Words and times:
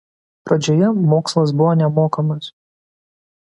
Pradžioje 0.47 0.89
mokslas 1.11 1.55
buvo 1.61 1.77
nemokamas. 1.85 2.51